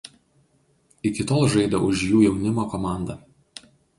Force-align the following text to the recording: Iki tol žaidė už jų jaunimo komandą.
Iki 1.09 1.25
tol 1.33 1.45
žaidė 1.57 1.83
už 1.89 2.03
jų 2.13 2.23
jaunimo 2.25 2.67
komandą. 2.75 3.21